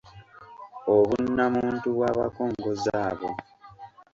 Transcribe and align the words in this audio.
Obunnamuntu 0.95 1.85
bw’abakongozzi 1.95 2.89
abo 3.07 3.29